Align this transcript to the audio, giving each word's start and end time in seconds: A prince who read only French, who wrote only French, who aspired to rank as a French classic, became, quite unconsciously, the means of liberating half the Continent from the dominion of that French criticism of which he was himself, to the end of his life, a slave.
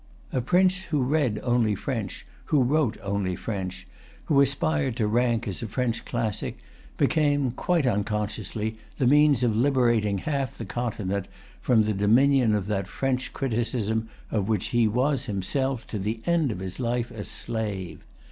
A 0.33 0.41
prince 0.41 0.85
who 0.85 1.03
read 1.03 1.39
only 1.43 1.75
French, 1.75 2.25
who 2.45 2.63
wrote 2.63 2.97
only 3.03 3.35
French, 3.35 3.85
who 4.25 4.41
aspired 4.41 4.95
to 4.95 5.05
rank 5.05 5.47
as 5.47 5.61
a 5.61 5.67
French 5.67 6.05
classic, 6.05 6.57
became, 6.97 7.51
quite 7.51 7.85
unconsciously, 7.85 8.77
the 8.97 9.05
means 9.05 9.43
of 9.43 9.55
liberating 9.55 10.17
half 10.17 10.57
the 10.57 10.65
Continent 10.65 11.27
from 11.61 11.83
the 11.83 11.93
dominion 11.93 12.55
of 12.55 12.65
that 12.65 12.87
French 12.87 13.31
criticism 13.31 14.09
of 14.31 14.49
which 14.49 14.69
he 14.69 14.87
was 14.87 15.25
himself, 15.27 15.85
to 15.85 15.99
the 15.99 16.21
end 16.25 16.51
of 16.51 16.57
his 16.61 16.79
life, 16.79 17.11
a 17.11 17.23
slave. 17.23 18.01